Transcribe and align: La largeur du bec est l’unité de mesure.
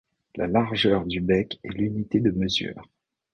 La 0.35 0.47
largeur 0.47 1.05
du 1.05 1.21
bec 1.21 1.59
est 1.63 1.67
l’unité 1.73 2.19
de 2.21 2.31
mesure. 2.31 2.89